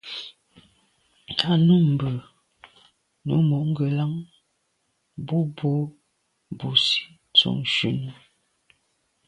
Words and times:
A 1.47 1.51
num 1.65 1.83
mbe 1.93 2.09
num 3.25 3.43
mo’ 3.49 3.57
ngelan 3.69 4.13
mbù 5.21 5.37
bo 5.57 5.71
busi 6.57 7.01
tsho 7.35 7.51
shune. 7.73 8.11